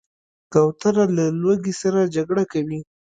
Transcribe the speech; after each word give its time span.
کوتره 0.53 1.05
له 1.17 1.25
لوږې 1.41 1.73
سره 1.81 2.11
جګړه 2.15 2.43
کوي. 2.51 2.79